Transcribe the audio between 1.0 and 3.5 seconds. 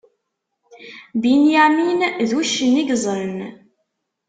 Binyamin, d uccen i yezzren.